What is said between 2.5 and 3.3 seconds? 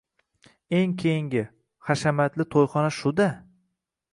to`yxona shu-da